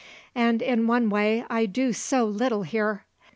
[0.33, 3.05] And in one way I do so little here.